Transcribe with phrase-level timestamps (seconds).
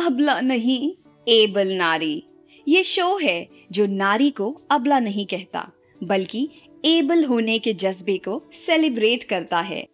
[0.00, 0.92] अबला नहीं,
[1.28, 2.22] एबल नारी।
[2.68, 5.72] ये शो है जो नारी को अबला नहीं कहता,
[6.04, 6.48] बल्कि
[6.84, 9.86] एबल होने के जज्बे को सेलिब्रेट करता है।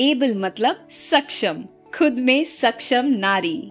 [0.00, 1.64] एबल मतलब सक्षम,
[1.98, 3.70] खुद में सक्षम नारी।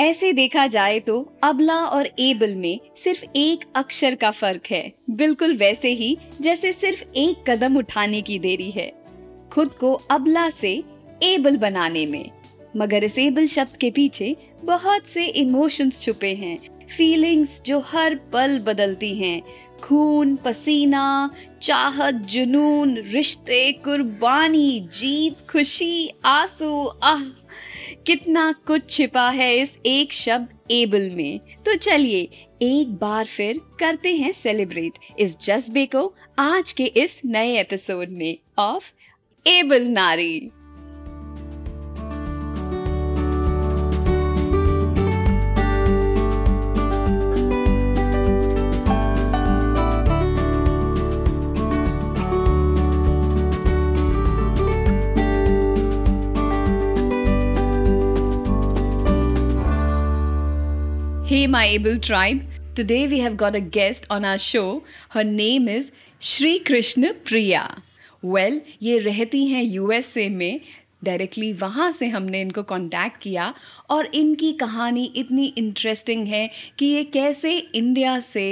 [0.00, 5.56] ऐसे देखा जाए तो अबला और एबल में सिर्फ़ एक अक्षर का फ़र्क है। बिल्कुल
[5.56, 8.92] वैसे ही, जैसे सिर्फ़ एक कदम उठाने की देरी है।
[9.52, 10.82] खुद को अबला से
[11.22, 12.35] एबल बनाने में।
[12.76, 18.58] मगर इस एबल शब्द के पीछे बहुत से इमोशंस छुपे हैं। फीलिंग्स जो हर पल
[18.58, 19.42] बदलती हैं।
[19.82, 21.30] खून, पसीना,
[21.62, 27.22] चाहत, जुनून, रिश्ते, कुर्बानी, जीत, खुशी, आँसू, आह,
[28.06, 32.28] कितना कुछ छिपा है इस एक शब्द एबल में। तो चलिए,
[32.62, 38.38] एक बार फिर करते हैं सेलिब्रेट इस जज्बे को आज के इस नए एपिसोड में
[38.58, 38.92] of
[39.46, 40.50] able Nari.
[61.46, 62.40] Hey, my able tribe.
[62.74, 64.82] Today we have got a guest on our show.
[65.10, 67.84] Her name is Shri Krishna Priya.
[68.22, 70.60] Well, ये रहती हैं यूएसए में
[71.04, 73.52] डायरेक्टली वहाँ से हमने इनको कांटेक्ट किया
[73.90, 78.48] और इनकी कहानी इतनी इंटरेस्टिंग है कि ये कैसे इंडिया से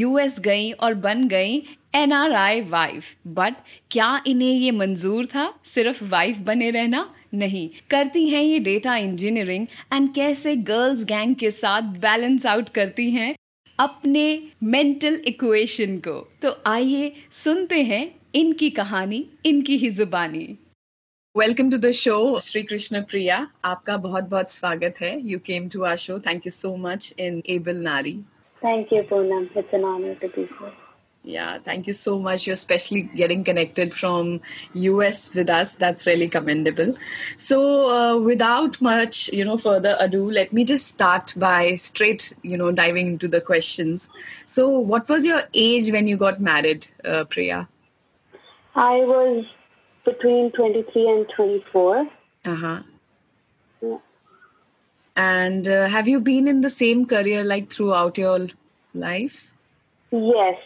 [0.00, 1.62] यूएस गई और बन गई
[1.94, 3.54] N R I wife but
[3.90, 9.66] क्या इन्हें ये मंजूर था सिर्फ़ वाइफ बने रहना नहीं करती हैं ये डेटा इंजीनियरिंग
[9.92, 13.34] एंड कैसे गर्ल्स गैंग के साथ बैलेंस आउट करती हैं
[13.78, 14.26] अपने
[14.64, 20.44] मेंटल इक्वेशन को। तो आइए सुनते हैं इनकी कहानी इनकी ही जुबानी।
[21.34, 25.82] Welcome to the show Shri Krishna Priya आपका बहुत बहुत स्वागत है। You came to
[25.84, 27.12] our show thank you so much
[27.50, 28.12] enable Nari
[28.62, 30.81] thank you Poonam it's an honour to be here
[31.24, 32.46] yeah thank you so much.
[32.46, 34.40] You're especially getting connected from
[34.74, 35.74] us with us.
[35.76, 36.94] That's really commendable.
[37.36, 42.56] So uh, without much you know further ado let me just start by straight you
[42.56, 44.08] know diving into the questions.
[44.46, 47.68] So what was your age when you got married uh, priya?
[48.74, 49.44] I was
[50.04, 52.08] between 23 and 24
[52.44, 52.82] uh-huh.
[53.80, 53.98] Yeah.
[55.14, 58.48] and uh, have you been in the same career like throughout your
[58.94, 59.52] life?
[60.10, 60.56] Yes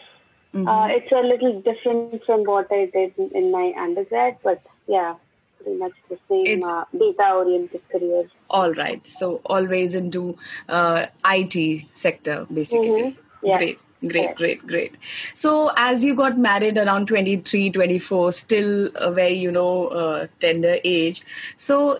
[0.53, 0.67] Mm-hmm.
[0.67, 5.15] Uh, it's a little different from what I did in my undergrad, but yeah,
[5.61, 8.29] pretty much the same uh, data-oriented career.
[8.49, 9.05] All right.
[9.05, 10.37] So always into
[10.69, 12.89] uh, IT sector, basically.
[12.89, 13.45] Mm-hmm.
[13.45, 13.57] Yeah.
[13.57, 13.79] Great.
[14.05, 14.95] Great, great, great.
[15.33, 20.77] So, as you got married around 23, 24, still a very, you know, uh, tender
[20.83, 21.23] age.
[21.57, 21.99] So,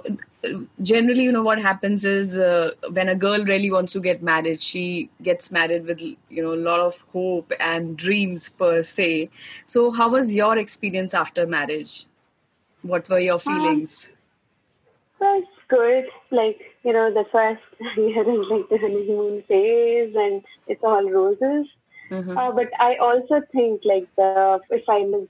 [0.82, 4.62] generally you know what happens is uh, when a girl really wants to get married
[4.62, 9.30] she gets married with you know a lot of hope and dreams per se.
[9.66, 12.06] So how was your experience after marriage?
[12.82, 14.12] What were your um, feelings?
[15.22, 16.06] um, it's good.
[16.32, 17.62] Like you know the first
[17.98, 21.68] year is like the honeymoon phase and it's all roses.
[22.10, 22.38] Mm-hmm.
[22.38, 25.30] uh, but i also think like the if i look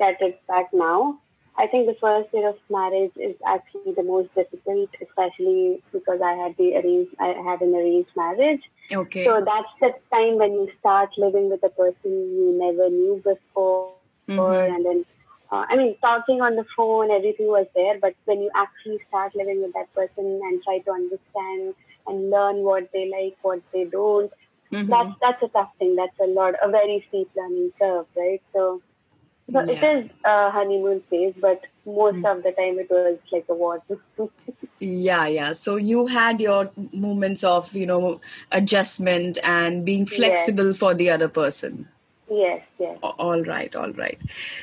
[0.00, 1.20] at it back now
[1.56, 6.32] I think the first year of marriage is actually the most difficult, especially because I
[6.32, 8.62] had the arranged, I had an arranged marriage.
[8.92, 9.24] Okay.
[9.24, 13.92] So that's the time when you start living with a person you never knew before,
[14.28, 14.74] mm-hmm.
[14.74, 15.06] and then,
[15.52, 19.36] uh, I mean, talking on the phone, everything was there, but when you actually start
[19.36, 21.74] living with that person and try to understand
[22.08, 24.32] and learn what they like, what they don't,
[24.72, 24.90] mm-hmm.
[24.90, 25.94] that's that's a tough thing.
[25.94, 28.42] That's a lot, a very steep learning curve, right?
[28.52, 28.82] So
[29.52, 29.72] so yeah.
[29.72, 32.36] it is a honeymoon phase, but most mm.
[32.36, 33.82] of the time it was like a war.
[34.80, 35.52] yeah, yeah.
[35.52, 38.20] So you had your moments of, you know,
[38.52, 40.78] adjustment and being flexible yes.
[40.78, 41.88] for the other person.
[42.30, 42.98] Yes, yes.
[43.02, 44.18] All right, all right.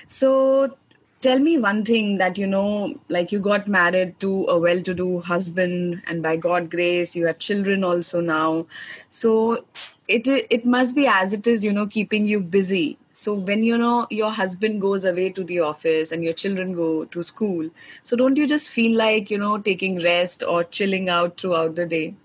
[0.08, 0.76] So
[1.22, 6.02] tell me one thing that you know like you got married to a well-to-do husband
[6.08, 8.66] and by god grace you have children also now
[9.08, 9.64] so
[10.08, 13.78] it it must be as it is you know keeping you busy so when you
[13.78, 17.70] know your husband goes away to the office and your children go to school,
[18.02, 21.86] so don't you just feel like you know taking rest or chilling out throughout the
[21.86, 22.16] day?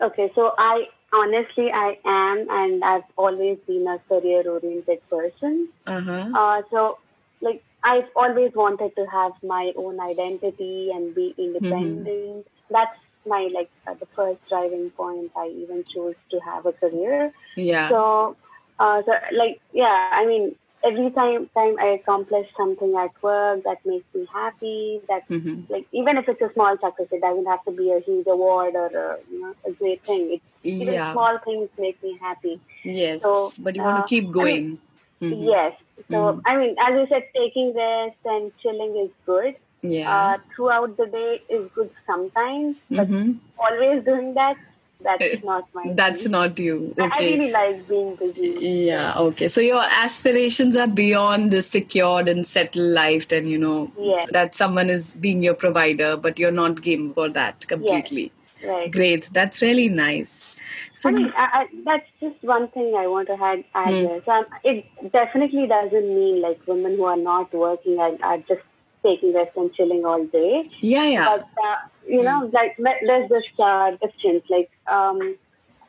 [0.00, 5.68] Okay, so I honestly I am, and I've always been a career-oriented person.
[5.86, 6.26] Uh-huh.
[6.34, 6.98] Uh, so
[7.40, 12.06] like I've always wanted to have my own identity and be independent.
[12.08, 12.74] Mm-hmm.
[12.74, 15.30] That's my like uh, the first driving point.
[15.36, 17.32] I even chose to have a career.
[17.54, 17.88] Yeah.
[17.88, 18.36] So
[18.80, 23.78] uh, so like yeah, I mean, every time time I accomplish something at work that
[23.84, 27.64] makes me happy, that hmm like even if it's a small success, it doesn't have
[27.66, 30.22] to be a huge award or a, you know a great thing.
[30.34, 30.42] It,
[30.78, 31.12] even Yeah.
[31.12, 32.60] small things make me happy.
[32.84, 33.22] Yes.
[33.22, 34.78] So, but you want uh, to keep I mean, going.
[35.22, 35.46] Mhm.
[35.48, 35.72] Yes.
[36.10, 36.42] So Mhm.
[36.46, 39.54] I mean, as I said, taking rest and chilling is good.
[39.82, 40.10] Yeah.
[40.12, 44.56] Uh, throughout the day is good sometimes, but hmm always doing that,
[45.02, 45.92] that's not my.
[45.94, 46.32] That's thing.
[46.32, 46.94] not you.
[46.98, 48.56] I- I really like being busy.
[48.86, 49.48] Yeah, okay.
[49.48, 54.28] So your aspirations are beyond the secured and settled life, and you know Yes.
[54.32, 58.32] that someone is being your provider, but you're not game for that completely.
[58.62, 58.90] Right.
[58.92, 59.30] Great.
[59.32, 60.60] That's really nice.
[60.92, 63.64] So I mean, I, that's just one thing I want to add.
[63.74, 64.22] add there.
[64.26, 68.60] So um, it definitely doesn't mean like women who are not working are, are just
[69.02, 70.68] taking rest and chilling all day.
[70.80, 71.24] yeah, yeah.
[71.36, 71.76] But uh,
[72.08, 74.44] you know, like let- there's this uh, difference.
[74.48, 75.36] Like um,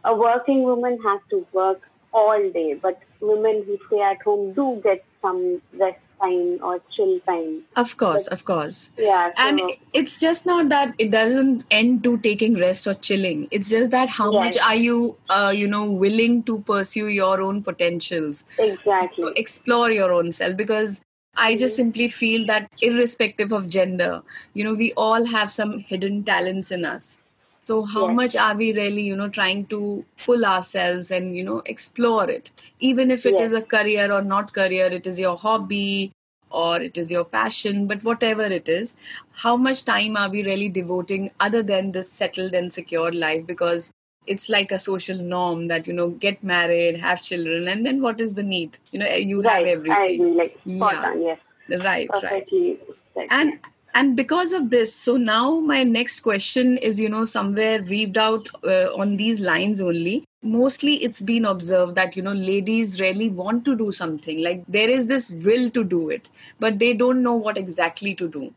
[0.03, 1.81] a working woman has to work
[2.13, 7.19] all day, but women who stay at home do get some rest time or chill
[7.21, 7.63] time.
[7.75, 8.89] Of course, of course.
[8.97, 9.29] Yeah.
[9.35, 9.61] So, And
[9.93, 13.47] it's just not that it doesn't end to taking rest or chilling.
[13.51, 14.55] It's just that how Yes.
[14.55, 19.25] much are you, uh, you know, willing to pursue your own potentials, exactly.
[19.25, 20.57] to explore your own self?
[20.57, 21.01] Because
[21.35, 24.21] I just simply feel that irrespective of gender,
[24.53, 27.19] you know, we all have some hidden talents in us.
[27.59, 28.15] So how Yes.
[28.15, 32.51] much are we really, you know, trying to pull ourselves and, you know, explore it?
[32.79, 33.53] Even if it is Yes.
[33.53, 36.11] a career or not career, it is your hobby
[36.49, 38.95] or it is your passion, but whatever it is,
[39.31, 43.45] how much time are we really devoting other than this settled and secure life?
[43.45, 43.91] Because
[44.27, 48.21] it's like a social norm that, you know, get married, have children, and then what
[48.21, 48.77] is the need?
[48.91, 49.67] You know, you have right.
[49.67, 50.21] I everything.
[50.21, 50.33] agree.
[50.33, 50.85] Like Yeah.
[51.11, 51.21] on.
[51.21, 51.39] Yes.
[51.69, 52.79] Right, right Perfectly.
[53.13, 53.27] said.
[53.29, 53.59] and
[53.93, 58.49] and because of this so now my next question is you know somewhere weaved out
[58.63, 63.63] uh, on these lines only mostly it's been observed that you know ladies really want
[63.65, 66.29] to do something like there is this will to do it
[66.59, 68.53] but they don't know what exactly to do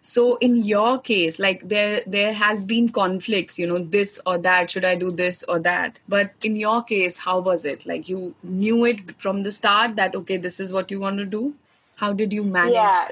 [0.00, 4.70] so in your case like there there has been conflicts you know this or that
[4.70, 8.34] should i do this or that but in your case how was it like you
[8.42, 11.54] knew it from the start that okay this is what you want to do
[11.96, 13.08] how did you manage Yeah.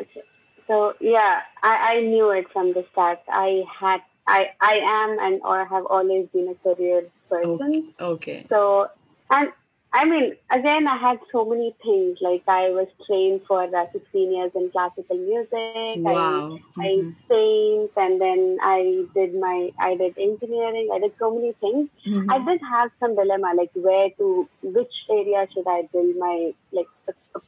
[0.66, 3.20] So yeah, I, I knew it from the start.
[3.28, 7.92] I had I I am and or have always been a career person.
[8.00, 8.46] okay, okay.
[8.48, 8.90] So
[9.30, 9.52] and
[9.92, 12.18] I mean again I had so many things.
[12.20, 15.82] Like I was trained for uh, 16 years in classical music.
[16.02, 16.58] Wow.
[16.78, 17.14] I I Mhm.
[17.28, 20.88] sang and then I did my I did engineering.
[20.92, 21.88] I did so many things.
[22.06, 22.30] Mhm.
[22.30, 26.88] I did have some dilemma like where to which area should I build my like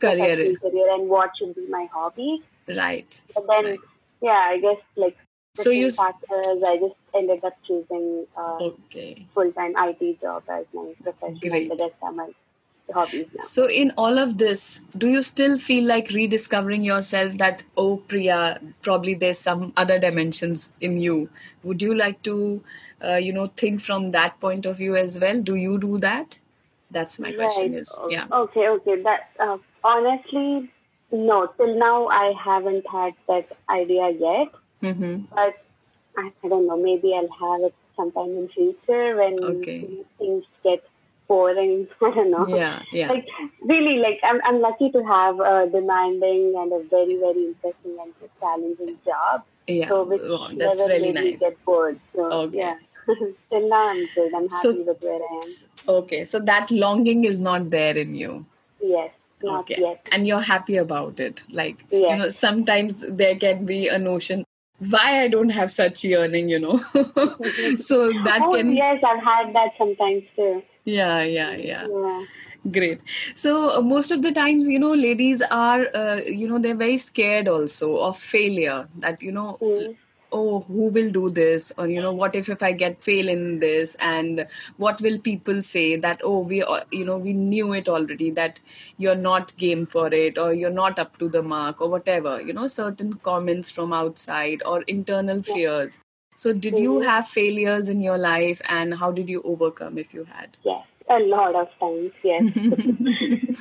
[0.00, 2.42] Career career and what should be my hobby.
[2.68, 3.20] Right.
[3.34, 3.80] But then, Right.
[4.22, 5.16] yeah, I guess like
[5.54, 9.26] So you factors, I just ended up choosing uh, okay.
[9.34, 11.70] full time IT job as my profession, Great.
[11.70, 12.28] and the rest are my
[12.94, 13.44] hobbies now.
[13.44, 18.60] So in all of this, do you still feel like rediscovering yourself that oh Priya,
[18.82, 21.28] probably there's some other dimensions in you?
[21.64, 22.62] Would you like to
[23.02, 25.42] uh, you know think from that point of view as well?
[25.42, 26.38] Do you do that?
[26.90, 27.80] That's my question Right.
[27.82, 28.26] is yeah.
[28.32, 29.02] Okay, okay.
[29.02, 30.70] That uh, honestly,
[31.12, 31.46] no.
[31.56, 34.48] Till now, I haven't had that idea yet.
[34.82, 35.22] Mm-hmm.
[35.34, 35.54] But
[36.16, 36.76] I, I don't know.
[36.76, 40.04] Maybe I'll have it sometime in future when Okay.
[40.18, 40.84] things get
[41.26, 41.88] boring.
[42.02, 42.46] I don't know.
[42.46, 43.08] Yeah, yeah.
[43.08, 43.26] like
[43.62, 48.12] really like I'm, I'm lucky to have a demanding and a very very interesting and
[48.40, 49.88] challenging job Yeah.
[49.88, 51.40] so which Wow, that's never really nice.
[51.40, 52.58] get bored so Okay.
[52.58, 52.76] yeah
[53.50, 57.24] till now i'm good i'm happy So- with where i am Okay, so that longing
[57.24, 58.46] is not there in you.
[58.80, 59.10] yes
[59.42, 63.86] not okay yet and you're happy about it like you know sometimes there can be
[63.88, 64.44] a notion
[64.78, 66.78] why i don't have such yearning you know?
[67.78, 70.62] So that oh can yes i've had that sometimes too.
[70.84, 71.86] Yeah yeah yeah.
[71.88, 72.24] Yeah.
[72.70, 73.00] Great.
[73.34, 76.98] So uh, most of the times you know ladies are uh, you know they're very
[76.98, 79.96] scared also of failure that you know Mm.
[80.32, 81.72] Oh who will do this?
[81.78, 83.94] Or you know what if if i get fail in this?
[83.96, 88.30] And what will people say that oh we uh, you know we knew it already
[88.32, 88.60] that
[88.96, 92.52] you're not game for it or you're not up to the mark or whatever you
[92.52, 95.98] know certain comments from outside or internal fears.
[96.36, 97.04] So did you Mhm.
[97.04, 100.56] have failures in your life and how did you overcome if you had?
[100.64, 102.44] Yes a lot of times yes.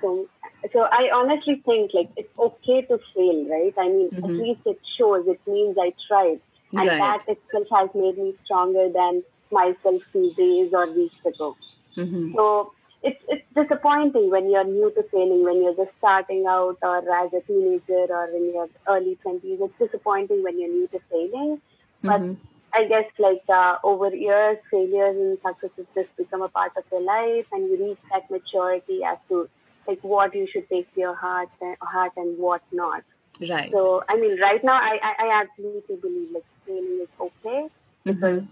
[0.00, 0.28] so
[0.72, 4.38] so i honestly think like it's okay to fail right i mean at Mhm.
[4.38, 6.40] least it shows it means i tried
[6.72, 6.98] and Right.
[6.98, 11.56] that itself has made me stronger than myself few days or weeks ago
[11.96, 12.34] Mhm.
[12.36, 12.72] so
[13.02, 17.32] it's it's disappointing when you're new to sailing, when you're just starting out, or as
[17.32, 19.58] a teenager, or in your early twenties.
[19.62, 21.62] It's disappointing when you're new to sailing,
[22.02, 22.36] but Mhm.
[22.72, 27.02] I guess like uh, over years, failures and successes just become a part of your
[27.02, 29.48] life, and you reach that maturity as to
[29.86, 33.02] like what you should take to your heart and heart and what not.
[33.48, 33.70] Right.
[33.72, 37.68] So I mean, right now, I I, I absolutely believe like failing is okay
[38.04, 38.48] because Mhm.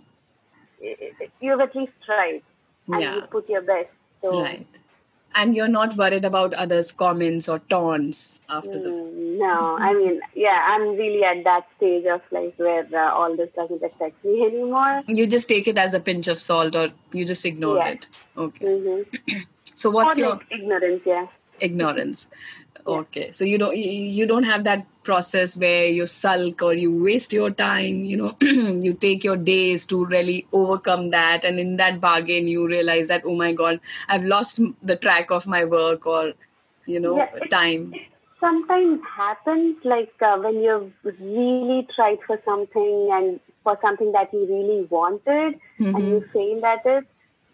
[1.40, 2.42] you've at least tried
[2.92, 3.14] and Yeah.
[3.16, 3.88] you put your best.
[4.22, 4.66] So Right.
[5.40, 8.90] And you're not worried about others' comments or taunts after the.
[8.90, 13.36] Mm, no, I mean, yeah, I'm really at that stage of life where uh, all
[13.36, 15.02] this doesn't affect me anymore.
[15.06, 17.88] You just take it as a pinch of salt or you just ignore Yeah.
[17.90, 18.08] it.
[18.36, 18.64] Okay.
[18.64, 19.36] Mm-hmm.
[19.76, 21.26] So what's or your like ignorance, yeah.
[21.60, 22.26] ignorance?
[22.84, 23.30] Okay.
[23.30, 27.50] So you don't you don't have that process where you sulk or you waste your
[27.50, 28.32] time, you know,
[28.86, 33.22] you take your days to really overcome that and in that bargain you realize that
[33.24, 36.32] oh my god, I've lost the track of my work or
[36.86, 37.94] you know, Yeah, it- time.
[38.40, 44.46] Sometimes happens like uh, when you've really tried for something and for something that you
[44.46, 45.58] really wanted
[45.92, 47.04] and you failed at it.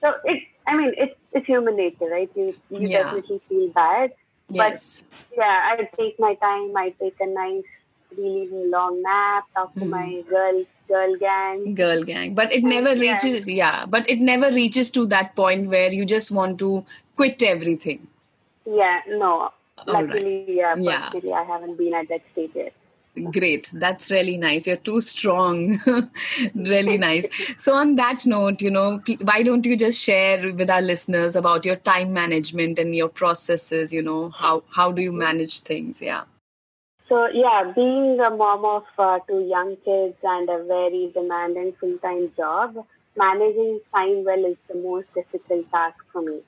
[0.02, 2.30] So it, I mean, it's it's human nature, right?
[2.34, 3.02] You you Yeah.
[3.04, 4.12] definitely feel bad.
[4.58, 5.02] But
[5.36, 6.76] yeah, I take my time.
[6.76, 7.64] I take a nice,
[8.16, 9.44] really long nap.
[9.54, 10.30] Talk to my hmm.
[10.30, 11.74] girl girl gang.
[11.74, 13.12] girl gang but it never Yeah.
[13.12, 16.84] reaches yeah but it never reaches to that point where you just want to
[17.16, 18.06] quit everything
[18.66, 19.30] Yeah, no.
[19.30, 20.06] All right.
[20.08, 21.10] Luckily, yeah, Yeah.
[21.10, 22.72] personally, I haven't been at that stage yet.
[23.32, 23.70] Great.
[23.72, 24.66] That's really nice.
[24.66, 25.80] You're too strong.
[26.54, 27.26] Really nice.
[27.58, 31.64] So on that note you know why don't you just share with our listeners about
[31.64, 36.00] your time management and your processes you know how how do you manage things?
[36.02, 36.24] Yeah.
[37.08, 42.32] So yeah, being a mom of uh, two young kids and a very demanding full-time
[42.36, 42.76] job,
[43.16, 46.40] managing time well is the most difficult task for me.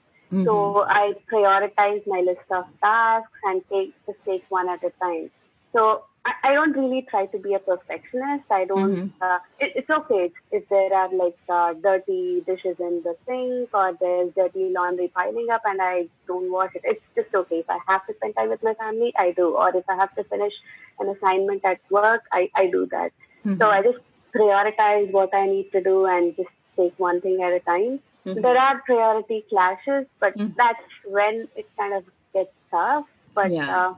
[0.45, 5.31] So I prioritize my list of tasks and take just take one at a time.
[5.73, 8.45] So I, I don't really try to be a perfectionist.
[8.51, 9.13] I don't.
[9.21, 13.97] Uh, it, it's okay if, there are like uh, dirty dishes in the sink or
[14.01, 16.83] there's dirty laundry piling up and I don't wash it.
[16.85, 17.61] It's just okay.
[17.61, 19.57] If I have to spend time with my family, I do.
[19.57, 20.53] Or if I have to finish
[20.99, 23.13] an assignment at work, I, I do that.
[23.59, 23.99] So I just
[24.35, 28.01] prioritize what I need to do and just take one thing at a time.
[28.43, 32.05] There are priority clashes, but that's when it kind of
[32.35, 33.07] gets tough.
[33.35, 33.77] But Yeah.
[33.77, 33.95] uh,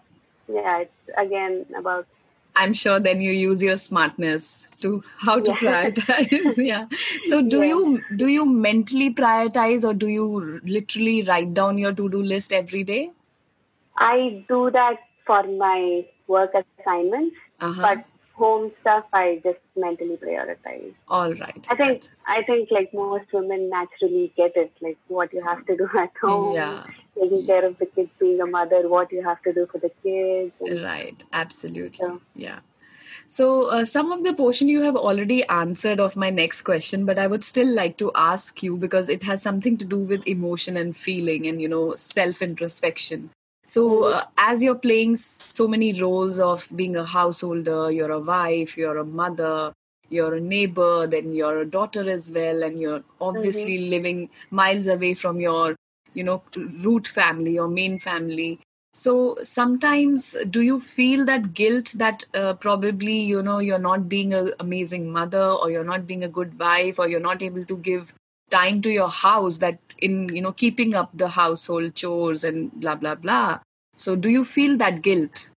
[0.48, 2.06] yeah, it's again about
[2.62, 4.46] i'm sure then you use your smartness
[4.84, 4.90] to
[5.26, 5.60] how to Yeah.
[5.62, 6.86] prioritize yeah
[7.30, 7.68] so do Yeah.
[7.72, 10.26] you do you mentally prioritize or do you
[10.78, 13.00] literally write down your to-do list every day
[13.96, 17.82] I do that for my work assignments, uh-huh.
[17.82, 18.04] but
[18.42, 20.94] home stuff I just mentally prioritize.
[21.08, 22.04] all right I think
[22.36, 26.12] I think like most women naturally get it, like what you have to do at
[26.22, 26.84] home, Yeah.
[27.18, 29.90] taking care of the kids, being a mother, what you have to do for the
[30.02, 30.52] kids.
[30.60, 32.06] and- Right, absolutely.
[32.08, 32.18] Yeah.
[32.48, 32.58] Yeah.
[33.36, 37.18] So, uh, some of the portion you have already answered of my next question, but
[37.18, 40.76] I would still like to ask you because it has something to do with emotion
[40.76, 43.30] and feeling and, you know, self introspection.
[43.68, 48.78] So, uh, as you're playing so many roles of being a householder, you're a wife,
[48.78, 49.74] you're a mother,
[50.08, 55.12] you're a neighbor, then you're a daughter as well, and you're obviously living miles away
[55.12, 55.76] from your,
[56.14, 56.42] you know,
[56.82, 58.58] root family or main family.
[58.94, 64.34] So sometimes do you feel that guilt that uh, probably you know you're not being
[64.34, 67.76] an amazing mother or you're not being a good wife or you're not able to
[67.76, 68.12] give
[68.50, 72.94] time to your house that in you know keeping up the household chores and blah
[72.94, 73.60] blah blah.
[73.96, 75.48] So do you feel that guilt?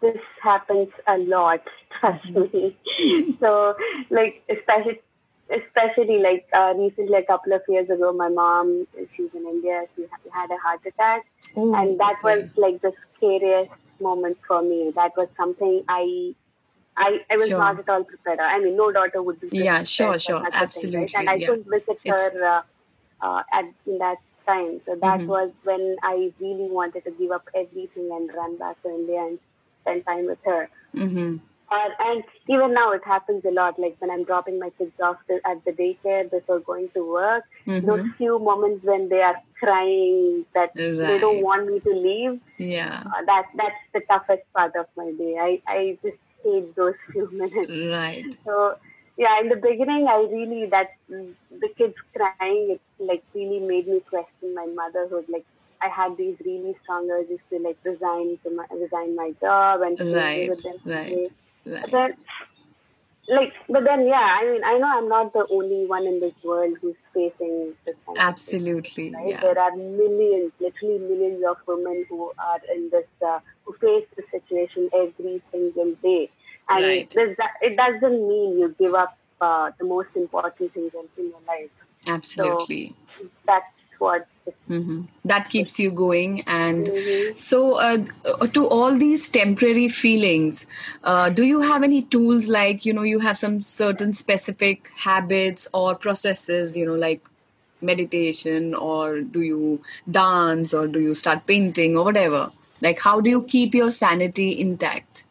[0.00, 1.62] This happens a lot
[2.00, 2.76] trust me.
[3.40, 3.74] So
[4.10, 5.00] like especially
[5.50, 10.04] especially like uh, recently a couple of years ago my mom she's in india she
[10.32, 11.26] had a heart attack.
[11.56, 12.42] Oh, and that okay.
[12.42, 14.92] was like the scariest moment for me.
[14.94, 16.34] That was something i
[17.06, 17.58] I, I was Sure.
[17.58, 18.40] not at all prepared.
[18.40, 19.48] I mean, no daughter would be.
[19.52, 21.14] Yeah, sure, sure, such a thing, right?
[21.14, 22.62] absolutely, And I couldn't visit It's- her uh,
[23.26, 24.80] uh, at in that time.
[24.86, 25.26] So that Mhm.
[25.34, 29.38] was when I really wanted to give up everything and run back to India and
[29.82, 30.68] spend time with her.
[30.94, 31.36] mm-hmm.
[31.70, 33.78] Uh, and even now, it happens a lot.
[33.78, 37.44] Like when I'm dropping my kids off to, at the daycare before going to work,
[37.66, 38.10] those Mm-hmm.
[38.16, 43.22] few moments when they are crying that they don't want me to leave, yeah uh,
[43.26, 45.36] that that's the toughest part of my day.
[45.48, 47.72] I, I just hate those few minutes.
[47.72, 48.74] right So
[49.16, 54.00] yeah, in the beginning, I really that the kids crying, it like really made me
[54.08, 55.24] question my motherhood.
[55.28, 55.44] Like
[55.80, 59.98] I had these really strong urges to like resign to my resign my job and
[59.98, 60.78] Right, with them.
[60.84, 61.30] right,
[61.66, 61.90] right.
[61.90, 62.12] But
[63.28, 66.34] like, but then yeah, I mean, I know I'm not the only one in this
[66.42, 69.28] world who's facing this kind absolutely right?
[69.28, 74.06] yeah There are millions, literally millions of women who are in this, uh, who face
[74.16, 76.30] this situation every single day.
[76.70, 77.16] And Right.
[77.62, 81.70] it doesn't mean you give up uh, the most important things in your life.
[82.06, 82.94] Absolutely.
[83.18, 83.66] So that's
[83.98, 84.26] what
[84.68, 85.02] Mm-hmm.
[85.24, 86.42] That keeps you going.
[86.46, 87.36] And mm-hmm.
[87.36, 87.98] so, uh,
[88.52, 90.66] to all these temporary feelings,
[91.04, 95.68] uh, do you have any tools like, you know, you have some certain specific habits
[95.72, 97.22] or processes, you know, like
[97.80, 102.50] meditation, or do you dance, or do you start painting, or whatever?
[102.80, 105.24] Like, how do you keep your sanity intact?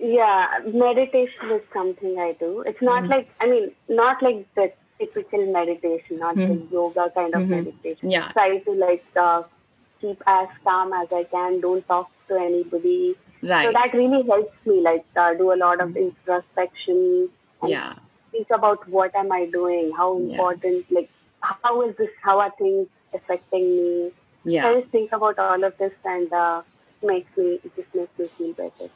[0.00, 2.62] Yeah, meditation is something I do.
[2.62, 3.12] It's not mm-hmm.
[3.12, 6.66] like, I mean, not like the typical meditation, not mm-hmm.
[6.66, 7.50] the yoga kind of mm-hmm.
[7.50, 8.10] meditation.
[8.10, 8.30] Yeah.
[8.32, 9.42] Try to like uh,
[10.00, 11.60] keep as calm as I can.
[11.60, 13.16] Don't talk to anybody.
[13.42, 13.64] Right.
[13.64, 16.10] So that really helps me like uh, do a lot of mm-hmm.
[16.10, 17.30] introspection.
[17.66, 17.94] yeah.
[18.32, 19.90] Think about what am I doing?
[19.96, 20.86] How important?
[20.88, 21.00] Yeah.
[21.00, 22.10] Like how is this?
[22.22, 24.10] How are things affecting me?
[24.44, 24.68] Yeah.
[24.68, 26.62] I just think about all of this and uh,
[27.02, 28.90] makes me it just makes me feel better.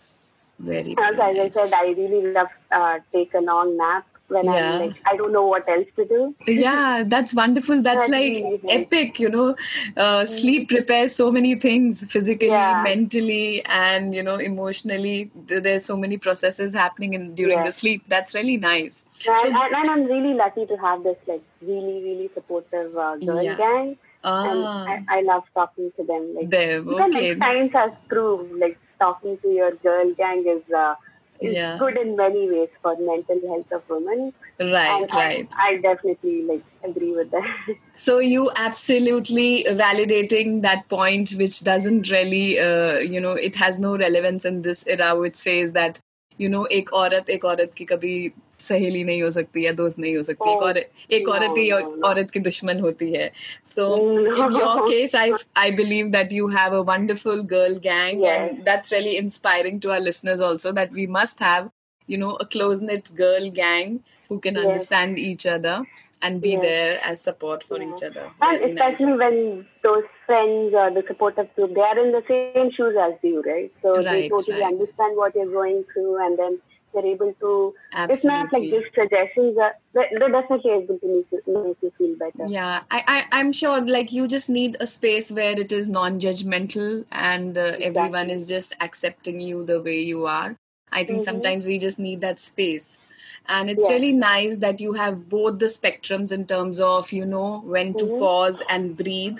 [0.61, 0.95] Very.
[0.97, 1.39] As, nice.
[1.39, 4.73] as I said, I really love uh, take a long nap when yeah.
[4.73, 6.35] I'm like, I don't know what else to do.
[6.47, 7.83] yeah, that's wonderful.
[7.89, 9.49] That's like epic, you know.
[9.49, 9.55] Uh,
[9.97, 10.27] mm-hmm.
[10.27, 12.83] sleep prepares so many things physically, yeah.
[12.83, 15.31] mentally, and you know, emotionally.
[15.35, 17.65] There's so many processes happening in during yeah.
[17.65, 18.05] the sleep.
[18.09, 19.05] That's really nice.
[19.27, 23.17] And, so, and, and, I'm really lucky to have this like really, really supportive uh,
[23.17, 23.97] girl gang.
[24.23, 24.85] Ah.
[24.87, 26.35] And I, I, love talking to them.
[26.35, 26.89] Like, them.
[26.89, 27.35] Okay.
[27.35, 30.73] Like, science has proved like talking to your girl gang is.
[30.73, 30.95] Uh,
[31.40, 31.78] is yeah.
[31.78, 34.34] good in many ways for mental health of women.
[34.60, 35.54] Right, and right.
[35.58, 37.46] I, I, definitely like agree with that.
[37.96, 43.98] So you absolutely validating that point, which doesn't really, uh, you know, it has no
[43.98, 46.00] relevance in this era, which says that
[46.38, 48.32] you know एक औरत एक औरत की कभी
[48.64, 50.78] सहेली नहीं हो सकती या दोस्त नहीं हो सकती एक और
[51.18, 51.70] एक औरत ही
[52.12, 53.32] औरत की दुश्मन होती है
[53.66, 58.64] so in your case I I believe that you have a wonderful girl gang and
[58.66, 61.70] that's really inspiring to our listeners also that we must have
[62.10, 64.66] you know a close knit girl gang who can yes.
[64.66, 65.76] understand each other
[66.22, 66.62] and be yes.
[66.62, 67.90] there as support for yeah.
[67.90, 68.30] each other.
[68.42, 69.20] And especially nice.
[69.20, 73.42] when those friends or the supportive group, they are in the same shoes as you,
[73.46, 73.72] right?
[73.82, 74.74] So right, they totally right.
[74.74, 76.60] understand what you're going through and then
[76.95, 78.13] they're able to Absolutely.
[78.13, 82.17] it's not like just suggestions are, they're definitely able to make you, make you feel
[82.17, 85.89] better yeah I, I i'm sure like you just need a space where it is
[85.89, 87.87] non-judgmental and uh, exactly.
[87.87, 90.57] everyone is just accepting you the way you are
[90.93, 91.25] i think mm-hmm.
[91.25, 92.99] sometimes we just need that space
[93.47, 97.61] and it's really nice that you have both the spectrums in terms of you know
[97.61, 98.19] when to mm-hmm.
[98.19, 99.39] pause and breathe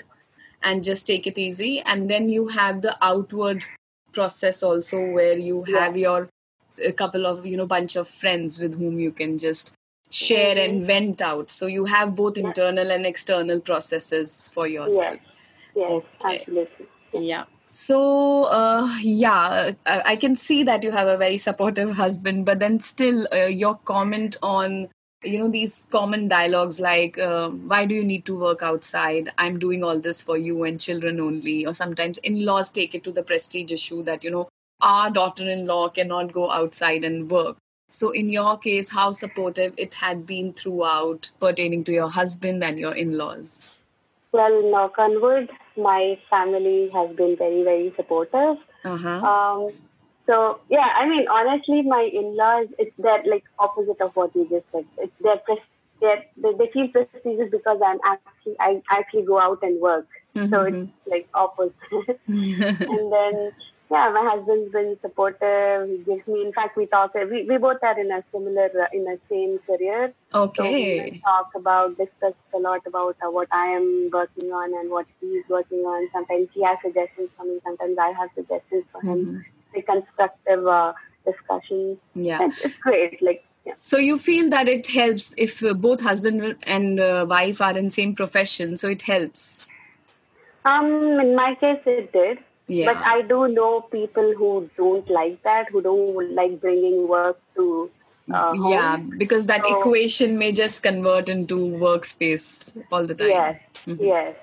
[0.61, 3.63] and just take it easy and then you have the outward
[4.11, 6.29] process also where you have your
[6.83, 9.75] a couple of you know bunch of friends with whom you can just
[10.09, 10.85] share and mm-hmm.
[10.85, 11.49] vent out.
[11.49, 15.17] So you have both internal and external processes for yourself
[15.75, 16.39] yes, yes okay.
[16.39, 16.85] absolutely.
[17.13, 17.45] Yeah.
[17.69, 22.79] So uh, yeah I, can see that you have a very supportive husband but then
[22.79, 24.89] still uh, your comment on
[25.23, 29.31] you know these common dialogues like uh, why do you need to work outside?
[29.37, 33.11] I'm doing all this for you and children only or sometimes in-laws take it to
[33.11, 34.47] the prestige issue that you know
[34.81, 37.57] our daughter-in-law cannot go outside and work.
[37.89, 42.79] So in your case how supportive it had been throughout pertaining to your husband and
[42.79, 43.77] your in-laws?
[44.31, 48.57] Well knock on wood my family has been very very supportive.
[48.83, 49.09] Uh-huh.
[49.09, 49.71] um,
[50.27, 54.65] so yeah i mean honestly my in-laws it's that like opposite of what you just
[54.71, 54.85] said.
[54.97, 55.59] It's their pres-
[56.01, 60.07] they they feel prestigious because i'm actually i actually go out and work.
[60.35, 60.53] Mm-hmm.
[60.53, 62.19] so it's like opposite.
[62.27, 63.51] And then
[63.91, 65.89] yeah, my husband's been supportive.
[65.89, 68.87] He gives me, in fact, we talk, we, we both are in a similar, uh,
[68.91, 70.13] in the same career.
[70.33, 70.97] Okay.
[70.97, 74.89] So we talk about, discuss a lot about uh, what I am working on and
[74.89, 76.09] what he's working on.
[76.11, 79.25] Sometimes he has suggestions for me, sometimes I have suggestions for him.
[79.25, 79.39] Mm-hmm.
[79.75, 80.93] The constructive uh,
[81.25, 81.97] discussions.
[82.15, 82.39] Yeah.
[82.41, 83.21] It's, it's great.
[83.21, 83.73] Like, yeah.
[83.81, 87.89] So you feel that it helps if uh, both husband and uh, wife are in
[87.89, 89.69] same profession, so it helps.
[90.63, 92.39] Um, in my case, it did.
[92.67, 92.93] Yeah.
[92.93, 97.91] But I do know people who don't like that, who don't like bringing work to
[98.33, 103.61] uh, yeah because that so, equation may just convert into workspace all the time yes
[103.85, 104.03] mm-hmm.
[104.03, 104.35] yes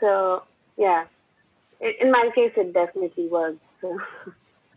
[0.00, 0.42] so
[0.76, 1.04] yeah
[2.00, 3.98] in my case it definitely works so.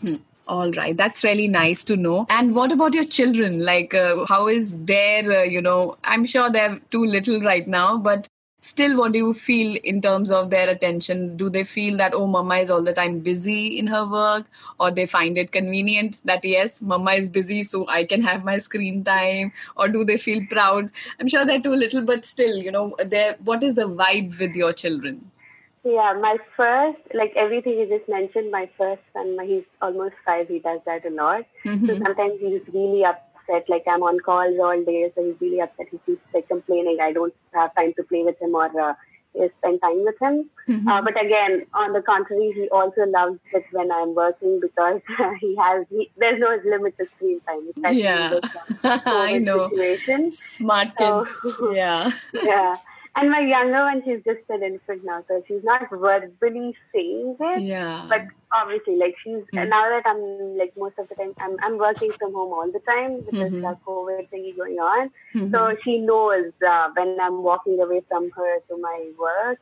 [0.01, 0.15] hmm.
[0.47, 4.47] all right that's really nice to know and what about your children like uh, how
[4.47, 8.27] is their uh, you know i'm sure they're too little right now but
[8.61, 11.37] still what do you feel in terms of their attention?
[11.37, 14.45] Do they feel that oh mama is all the time busy in her work
[14.79, 18.57] or they find it convenient that yes mama is busy so i can have my
[18.57, 20.89] screen time or do they feel proud?
[21.19, 24.55] I'm sure they're too little but still you know they what is the vibe with
[24.55, 25.31] your children?
[25.83, 30.59] Yeah my first like everything you just mentioned my first son he's almost five he
[30.59, 31.45] does that a lot.
[31.65, 31.87] Mm-hmm.
[31.87, 33.69] so sometimes he's really up upset.
[33.69, 35.87] Like I'm on calls all day, so he's really upset.
[35.91, 36.97] He keeps like complaining.
[37.01, 38.93] I don't have time to play with him or uh,
[39.59, 40.49] spend time with him.
[40.67, 40.87] Mm-hmm.
[40.87, 45.01] Uh, but again, on the contrary, he also loves it when I'm working because
[45.39, 47.95] he has he, there's no limit to screen time.
[47.95, 48.39] Yeah,
[48.83, 49.69] I know.
[49.69, 50.31] Situation.
[50.31, 51.55] Smart kids.
[51.57, 52.11] So, yeah.
[52.33, 52.75] yeah.
[53.19, 57.61] And my younger one, she's just an infant now, so she's not verbally saying it.
[57.63, 58.05] Yeah.
[58.07, 59.67] But obviously, like she's mm.
[59.67, 62.79] now that I'm like most of the time, I'm I'm working from home all the
[62.79, 63.61] time because mm-hmm.
[63.61, 65.09] the COVID thingy going on.
[65.35, 65.53] Mm-hmm.
[65.53, 69.59] So she knows uh, when I'm walking away from her to my work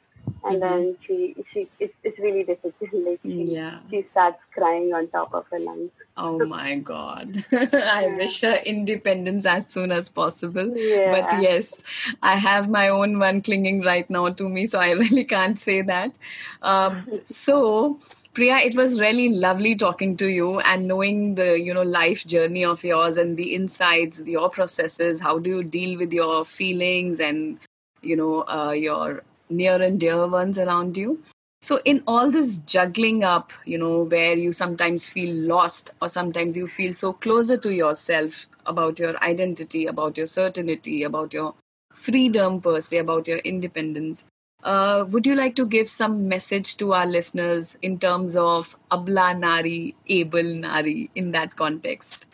[0.48, 0.74] and mm-hmm.
[0.76, 5.34] then she she it's, it's really difficult like she, yeah she starts crying on top
[5.34, 8.16] of her lungs oh my god i yeah.
[8.16, 11.12] wish her independence as soon as possible yeah.
[11.12, 11.84] but yes
[12.22, 15.82] i have my own one clinging right now to me so i really can't say
[15.82, 16.18] that
[16.62, 18.00] um, so
[18.38, 22.64] Priya, it was really lovely talking to you and knowing the you know life journey
[22.64, 25.20] of yours and the insights, your processes.
[25.20, 27.58] How do you deal with your feelings and
[28.04, 31.22] you know uh, your near and dear ones around you.
[31.62, 36.56] So, in all this juggling up, you know, where you sometimes feel lost or sometimes
[36.56, 41.56] you feel so closer to yourself about your identity, about your certainty, about your
[41.92, 44.26] freedom per se, about your independence,
[44.64, 49.34] uh, would you like to give some message to our listeners in terms of Abla
[49.34, 52.28] Nari, able Nari in that context?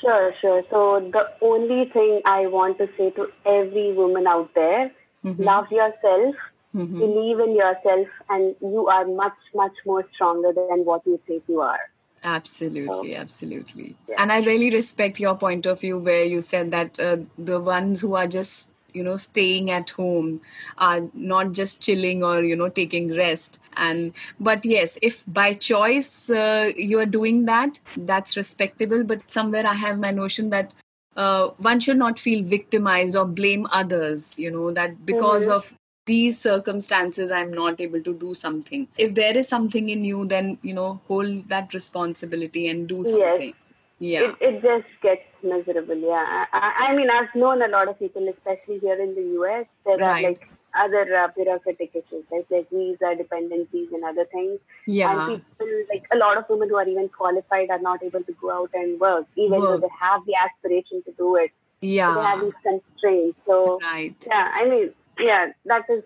[0.00, 0.62] Sure, sure.
[0.70, 4.92] So, the only thing I want to say to every woman out there
[5.24, 5.42] Mm-hmm.
[5.42, 6.36] Love yourself,
[6.74, 6.98] mm-hmm.
[6.98, 11.60] believe in yourself, and you are much, much more stronger than what you think you
[11.60, 11.80] are.
[12.22, 13.96] Absolutely, so, absolutely.
[14.08, 14.16] Yeah.
[14.18, 18.00] And I really respect your point of view where you said that uh, the ones
[18.00, 20.40] who are just you know staying at home
[20.78, 26.30] are not just chilling or you know taking rest and but yes if by choice
[26.30, 30.72] uh, you are doing that that's respectable but somewhere i have my notion that
[31.16, 35.52] uh, one should not feel victimized or blame others you know that because mm-hmm.
[35.52, 35.74] of
[36.06, 40.58] these circumstances i'm not able to do something if there is something in you then
[40.62, 43.54] you know hold that responsibility and do something
[43.98, 44.22] yes.
[44.22, 47.98] yeah it, it just gets miserable yeah I, I mean i've known a lot of
[47.98, 50.24] people especially here in the us there right.
[50.24, 52.24] are like other uh, bureaucratic issues?
[52.30, 54.60] Like visa dependencies and other things.
[54.86, 55.28] Yeah.
[55.28, 58.32] And people, like a lot of women who are even qualified, are not able to
[58.40, 59.80] go out and work, even work.
[59.80, 61.50] though they have the aspiration to do it.
[61.80, 62.14] Yeah.
[62.14, 63.38] They have these constraints.
[63.46, 64.14] So, right.
[64.26, 66.02] yeah, I mean, yeah, that is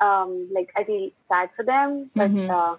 [0.00, 2.50] um, like I feel sad for them, but mm-hmm.
[2.50, 2.76] uh,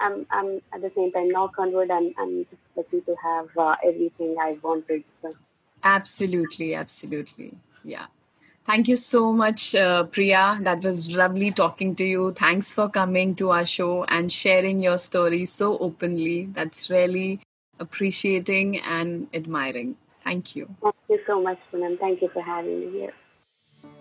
[0.00, 1.90] I'm, I'm at the same time on wood.
[1.90, 5.04] I'm, I'm just lucky to have uh, everything I wanted.
[5.22, 5.32] So.
[5.84, 8.06] Absolutely, absolutely, yeah.
[8.66, 10.58] Thank you so much, uh, Priya.
[10.60, 12.32] That was lovely talking to you.
[12.32, 16.48] Thanks for coming to our show and sharing your story so openly.
[16.52, 17.40] That's really
[17.78, 19.96] appreciating and admiring.
[20.24, 20.68] Thank you.
[20.82, 21.98] Thank you so much, Poonam.
[22.00, 23.12] Thank you for having me here.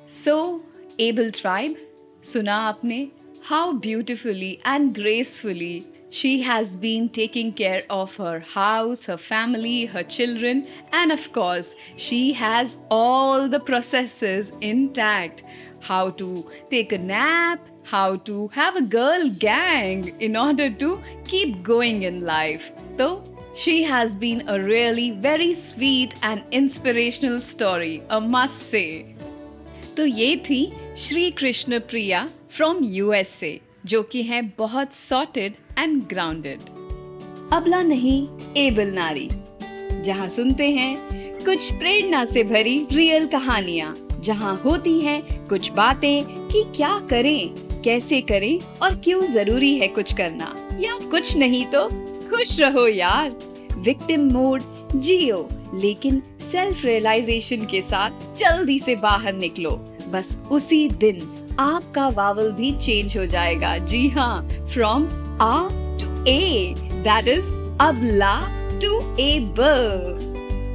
[0.07, 0.63] So,
[0.97, 1.77] Able Tribe,
[2.23, 3.11] suna aapne
[3.43, 10.02] how beautifully and gracefully she has been taking care of her house, her family, her
[10.02, 15.44] children, and of course, she has all the processes intact.
[15.80, 21.62] How to take a nap, how to have a girl gang in order to keep
[21.62, 22.70] going in life.
[22.98, 23.22] So,
[23.54, 29.16] she has been a really very sweet and inspirational story, a must say.
[29.96, 30.60] तो ये थी
[30.98, 36.59] Shri Krishna Priya from USA जो कि है बहुत sorted and grounded
[37.53, 39.29] अबला नहीं, able नारी।
[40.01, 40.97] जहाँ सुनते हैं,
[41.45, 48.21] कुछ प्रेरणा से भरी रियल कहानियाँ। जहाँ होती हैं कुछ बातें कि क्या करें, कैसे
[48.21, 51.87] करें और क्यों ज़रूरी है कुछ करना। या कुछ नहीं तो
[52.29, 53.29] खुश रहो यार।
[53.77, 54.61] विक्टिम मोड
[54.95, 59.71] जियो। लेकिन सेल्फ रियलाइजेशन के साथ जल्दी से बाहर निकलो।
[60.09, 65.03] बस उसी दिन आपका वावल भी चेंज हो जाएगा। जी हाँ फ्रॉम
[65.41, 65.67] आ
[65.99, 67.45] टू ए दैट इज़
[67.81, 68.35] अब ला
[68.81, 69.39] टू ए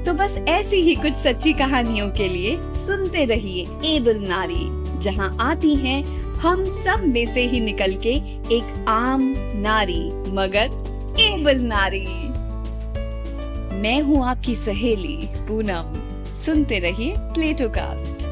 [0.05, 4.67] तो बस ऐसी ही कुछ सच्ची कहानियों के लिए सुनते रहिए एबल नारी,
[5.01, 6.03] जहाँ आती हैं
[6.41, 8.15] हम सब में से ही निकल के
[8.57, 9.23] एक आम
[9.57, 12.07] नारी, मगर एबल नारी।
[13.81, 15.19] मैं हूँ आपकी सहेली
[15.49, 18.30] पूनम। सुनते रहिए प्लेटो कास्ट